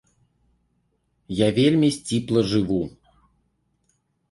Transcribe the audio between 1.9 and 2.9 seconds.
сціпла жыву.